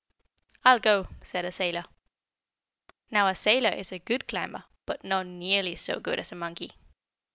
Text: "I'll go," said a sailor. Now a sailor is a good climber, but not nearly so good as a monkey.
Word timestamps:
"I'll 0.65 0.79
go," 0.79 1.09
said 1.21 1.45
a 1.45 1.51
sailor. 1.51 1.85
Now 3.11 3.27
a 3.27 3.35
sailor 3.35 3.69
is 3.69 3.91
a 3.91 3.99
good 3.99 4.27
climber, 4.27 4.63
but 4.87 5.03
not 5.03 5.27
nearly 5.27 5.75
so 5.75 5.99
good 5.99 6.17
as 6.19 6.31
a 6.31 6.35
monkey. 6.35 6.71